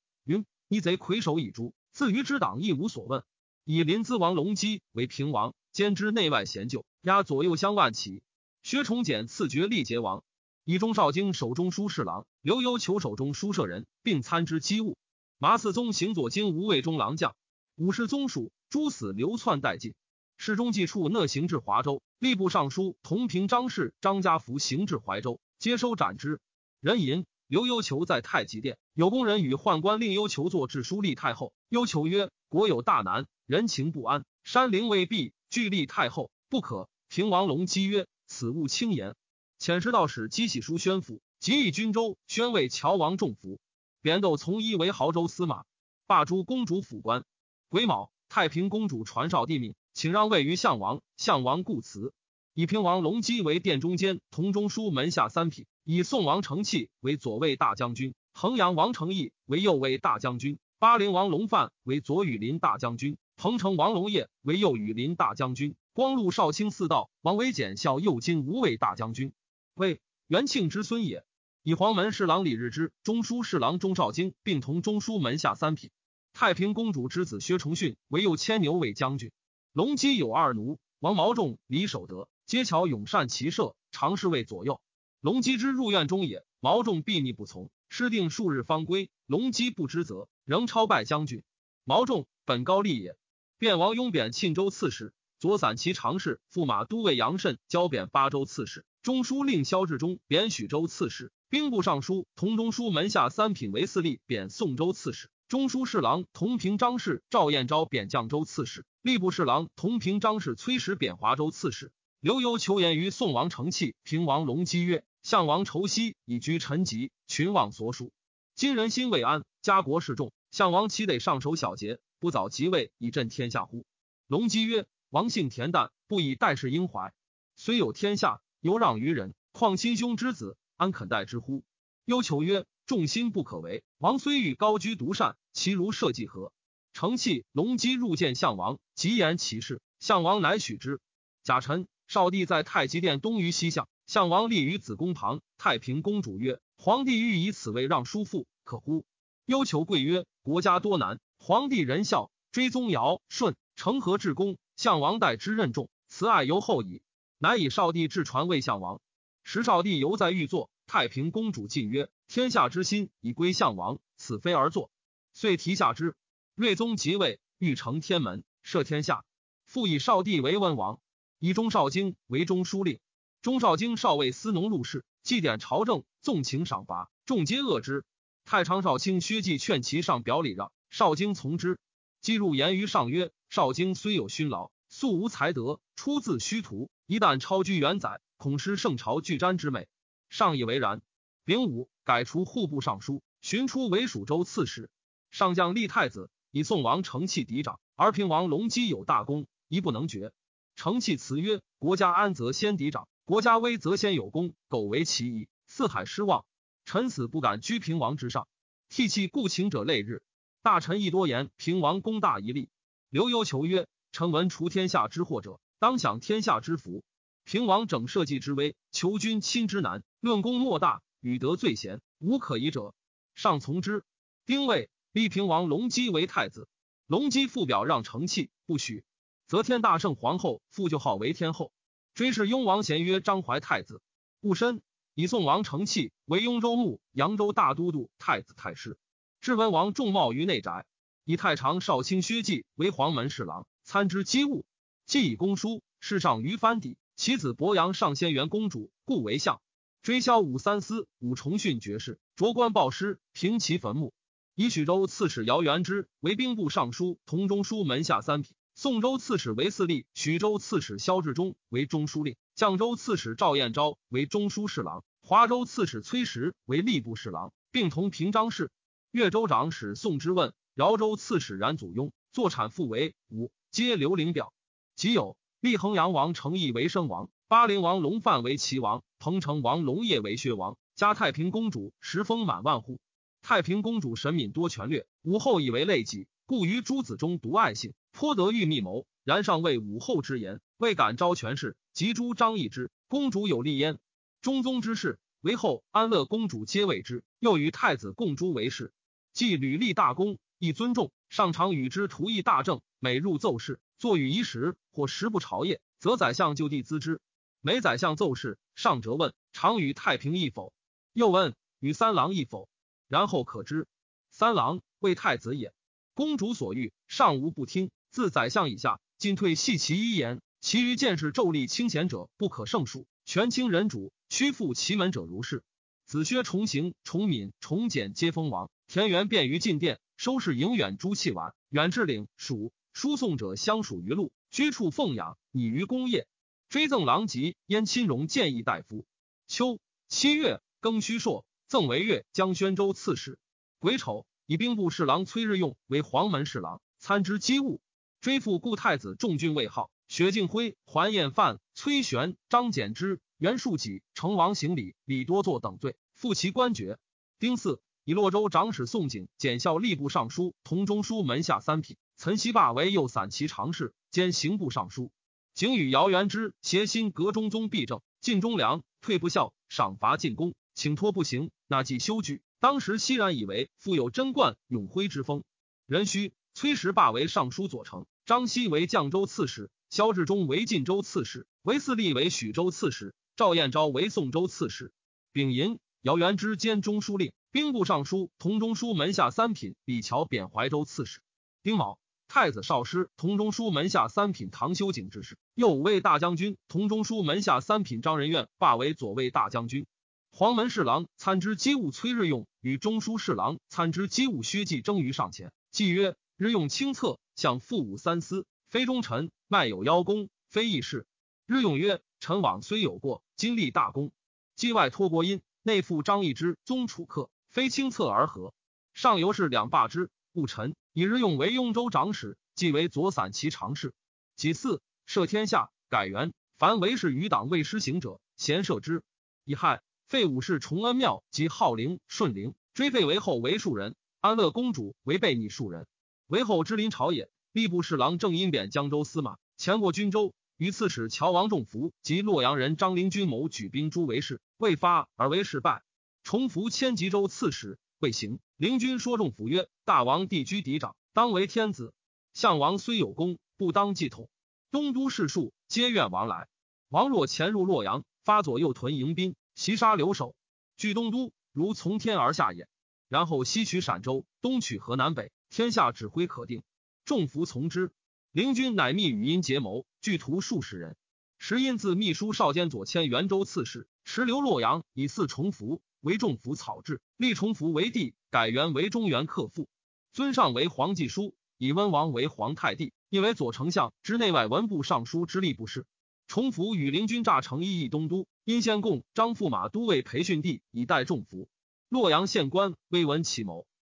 [0.72, 3.24] 逆贼魁首以诛，自于之党亦无所问。
[3.64, 8.22] 以临淄王隆基为平王，兼之内外贤旧，压左右相万骑。
[8.62, 10.24] 薛崇简赐爵历节王，
[10.66, 14.96] 以中少京守中书侍郎，刘幽求守中书舍人，并参知机务。
[15.40, 17.36] 麻四宗行左京无卫中郎将，
[17.76, 19.96] 武士宗属诸死流窜殆尽。
[20.38, 26.40] 侍中记处讷行至华州，吏部尚书同平张氏张家福行至怀州，接收斩之。
[26.80, 27.26] 人吟。
[27.50, 31.52] 刘幽求在太极殿，有工人与宦官令幽求作致书立太后。
[31.70, 39.16] 幽求曰：“国有大难，人情不安，山陵未毕，俱立太后不可。”平王隆基曰：“此勿轻言。”
[39.60, 43.60] 遣使道使积喜书宣府，即以军州宣慰乔王重福，
[44.04, 45.64] 贬斗从一为亳州司马，
[46.06, 47.26] 罢诸公主府官。
[47.70, 51.02] 癸卯，太平公主传少帝命，请让位于项王。
[51.18, 52.14] 项王故辞，
[52.54, 55.66] 以平王隆基为殿中监，同中书门下三品。
[55.92, 69.34] 以宋王承器为左卫大将军，衡阳王承义为右卫大将军，巴陵王龙范为左羽林大将军，彭城王龙业为右羽林大将军，光禄少卿四道王维简校右金吾卫大将军，
[69.74, 71.26] 为元庆之孙也。
[71.64, 75.90] 以黄门侍郎李日之、中书侍郎钟少京并同中书门下三品。
[76.34, 79.32] 太平公主之子薛崇训为右牵牛卫将军。
[79.74, 84.80] 隆基有二奴，王毛仲、李守德，皆巧勇善骑射，常侍卫左右。
[85.22, 89.10] 隆基之入院中也，毛仲避逆不从，失定数日方归。
[89.26, 91.44] 隆基不知责，仍超拜将军。
[91.84, 93.18] 毛仲本高丽也，
[93.58, 111.92] 便王雍贬沁州刺史，左散骑常侍、驸马都尉杨慎交贬巴州刺史，中书令萧志忠贬许州刺史，兵部尚书同中书门下三品为四吏贬宋州刺史，中书侍郎同平张氏赵彦昭贬绛州刺史，吏部侍郎同平张氏崔实贬华州刺史。
[112.22, 115.06] 刘游求言于宋王成器、平王隆基曰。
[115.24, 118.12] 项王仇息以居臣疾，群望所属。
[118.56, 123.86] 今人心未安，家国势重，项王岂得上守小节，不早即位以振天下乎？
[124.28, 127.14] 隆基曰：“王姓恬淡，不以代世英怀。
[127.56, 131.64] 虽有天下，犹让于人，况亲兄之子，安肯待之乎？”
[132.04, 133.84] 忧求曰：“众心不可为。
[133.98, 136.52] 王虽欲高居独善，其如社稷何？”
[136.92, 139.82] 成器、隆基入见项王，即言其事。
[140.00, 141.00] 项王乃许之。
[141.44, 143.88] 贾臣、少帝在太极殿东隅西向。
[144.08, 149.06] 项王立于子宫旁，太平公主曰：“皇帝欲以此位让叔父，可乎？”
[149.46, 154.58] 忧求贵曰：“国家多难，皇帝仁孝，追宗尧舜，成何至公？
[154.76, 157.04] 项王待之任重，慈爱尤厚矣。”
[157.38, 159.00] 乃以少帝至传魏项王。
[159.44, 164.90] 时少帝犹在御座，太平公主进曰：“天下之心已归项王，此非而坐。”
[165.36, 166.16] 遂提下之。
[166.56, 169.24] 睿宗即位，欲成天门，赦天下，
[169.64, 171.00] 复以少帝为文王，
[171.40, 173.00] 以中少京为中书令。
[173.42, 178.04] 钟少京少尉司农入仕，祭典朝政，纵情赏罚，众皆恶之。
[178.44, 181.80] 太常少卿薛稷劝其上表礼让，少京从之。
[182.20, 186.90] 既入言于上曰：“少京虽有勋劳，素无才德，出自虚徒。
[187.06, 189.88] 一旦超居元载，恐失圣朝巨瞻之美。”
[190.30, 191.02] 上以为然。
[191.46, 194.90] 丙午，改除户部尚书，寻出为蜀州刺史。
[195.32, 200.34] 上将立太子，以宋王承器嫡长，而平王隆基有大功，一不能绝。
[200.80, 206.46] 承器辞曰：“国家安则先嫡长。”国家危则先有功，苟为其一，四海失望。
[206.86, 208.48] 臣死不敢居平王之上，
[208.88, 210.24] 替弃故请者累日。
[210.62, 212.70] 大臣亦多言平王功大一立。
[213.10, 217.04] 刘幽求曰：“臣闻除天下之祸者，当享天下之福。
[217.44, 220.02] 平王整社稷之危，求君亲之难。
[220.22, 222.94] 论功莫大，与得罪贤，无可疑者。
[223.36, 224.06] 上从之。
[224.46, 226.70] 丁未，立平王隆基为太子。
[227.06, 229.04] 隆基父表让成器，不许。
[229.50, 231.72] 则天大圣皇后复就号为天后。
[232.14, 234.00] 追谥雍王贤曰张怀太子。
[234.42, 234.84] 戊申，
[235.16, 239.00] 以宋王承器为雍州牧、扬州大都督、太子太师。
[239.42, 240.86] 至文王重茂于内宅。
[241.26, 244.66] 以太常少卿薛稷为黄门侍郎，参知机务。
[245.08, 246.96] 既以公书，世上于藩邸。
[247.16, 249.60] 其子伯阳上仙元公主，故为相。
[250.04, 254.14] 追萧武三思、武重训爵士，擢官报师，平其坟墓。
[254.54, 258.54] 以许州刺史姚元之为兵部尚书、同中书门下三品。
[258.82, 268.72] 宋州刺史为四吏，徐州刺史萧志忠为中书令，绛州刺史赵彦昭为中书侍郎，华州刺史崔实为吏部侍郎，并同平章事。
[269.12, 270.54] 越州长史宋之问。
[270.76, 274.54] 饶州刺史冉祖雍坐产父为五，皆刘伶表。
[274.96, 280.78] 即有立衡阳王成义为生王，巴陵王龙范为齐王，彭城王龙业为薛王。
[280.96, 283.02] 加太平公主时封满万户。
[283.42, 289.06] 太平公主神敏多权略，武后以为累己，故于诸子中独爱信，颇得欲密谋。
[289.24, 292.90] 然上谓武后之言，未敢招权势，及诸张易之。
[293.08, 294.00] 公主有立焉。
[294.42, 297.24] 中宗之事，为后安乐公主皆谓之。
[297.40, 298.92] 又与太子共诸为事，
[299.34, 300.40] 既屡立大功。
[300.58, 302.82] 亦尊重，上常与之图议大政。
[303.00, 307.22] 每入奏事，坐与一时，或时不朝夜，则宰相就地咨之。
[307.62, 310.74] 每宰相奏事，上辄问：常与太平议否？
[311.14, 312.68] 又问：与三郎议否？
[313.08, 313.88] 然后可知。
[314.32, 315.74] 三郎为太子也。
[316.14, 317.90] 公主所欲，上无不听。
[318.12, 320.42] 自宰相以下，进退系其一言。
[320.62, 323.08] 其余见识骤立清闲者，不可胜数。
[323.24, 325.64] 权倾人主，屈服其门者如是。
[326.06, 328.70] 子薛重行、重敏、重简皆封王。
[328.88, 330.00] 田园便于进殿。
[330.18, 336.28] 收拾营远诸器碗，远至领属输送者相属于路，居处奉养，拟于公业。
[336.68, 339.06] 追赠郎籍，燕亲荣建议大夫。
[339.48, 339.80] 秋
[340.10, 343.40] 七月庚戌朔，赠为越江宣州刺史。
[343.80, 347.80] 癸丑，以兵部侍郎崔日用为黄门侍郎，参知机务。
[348.22, 349.92] 追父故太子重郡位号。
[350.08, 356.98] 薛敬辉、桓彦范、崔玄、张简之、袁术己、成王行礼、李多作等罪，复其官爵。
[357.38, 357.82] 丁巳。
[358.06, 365.12] 以洛州长史宋景检校吏部尚书同中书门下三品，岑熙霸为右散骑常侍兼刑部尚书。
[365.54, 372.42] 景与姚元之协心革中宗弊政，进忠良，退不孝，赏罚进宫，请托不行，纳即休居。
[372.60, 375.44] 当时熙然以为富有贞观永徽之风。
[375.86, 384.92] 壬戌，崔实霸为尚书左丞，张熙为绛州刺史，萧志忠为晋州刺史，韦四立为许州刺史，赵彦昭为宋州刺史。
[385.32, 387.32] 丙寅，姚元之兼中书令。
[387.50, 391.22] 兵部尚书同中书门下三品李峤贬怀州刺史。
[391.64, 391.98] 丁卯，
[392.28, 395.38] 太子少师同中书门下三品唐修景之事。
[395.56, 399.86] 右五卫大将军同中书门下三品张仁愿罢为左卫大将军。
[400.30, 411.06] 黄门侍郎参知机务崔日用与中书侍郎参知机务薛稷争于上前，既曰：“日用清策，向父武三思，非忠臣，卖有邀功，非义士。”
[411.46, 414.14] 日用曰：“臣往虽有过，今立大功，
[414.56, 418.54] 既外托国因，内附张易之宗楚客。”非清策而合，
[418.94, 420.10] 上游是两罢之。
[420.32, 423.94] 戊臣以日用为雍州长史，即为左散骑常侍。
[424.38, 426.32] 己巳，赦天下，改元。
[426.58, 429.04] 凡为是余党未施行者，咸赦之。
[429.44, 433.98] 乙亥，废武氏崇恩庙及号陵、顺陵，追废为后为庶人。
[434.22, 435.86] 安乐公主为被逆庶人，
[436.30, 437.28] 为后之临朝也。
[437.54, 445.82] 吏部侍郎正因贬江州司马，前过军州，与刺史乔王仲福及洛阳人张陵君谋举兵诛为氏，未发而为事败。
[446.22, 448.38] 重服迁吉州刺史，未行。
[448.58, 451.96] 灵君说仲甫曰：“大王地居嫡长，当为天子。
[452.36, 454.30] 项王虽有功，不当继统。
[454.70, 456.48] 东都士庶皆愿王来。
[456.90, 460.36] 王若潜入洛阳，发左右屯迎宾，袭杀留守，
[460.78, 462.68] 据东都，如从天而下也。
[463.08, 466.64] 然后西取陕州，东取河南北，天下指挥可定。
[467.06, 467.92] 众服从之。
[468.32, 470.96] 灵君乃密语音结谋，聚徒数十人。
[471.38, 479.68] 时因自秘书少监左迁元州刺史，持留洛阳，以赐重福。”为众福草制，立重福为帝，改元为中原客父，
[480.14, 485.86] 尊上为皇继叔，以温王为皇太帝，因为左丞相之内外文部尚书之吏不是。
[486.26, 491.50] 重福与灵军诈成一邑东都，因先贡张驸马都尉培训地以待仲福。
[491.90, 493.68] 洛阳县官微闻其谋，